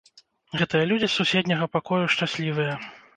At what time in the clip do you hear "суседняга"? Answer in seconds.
1.19-1.67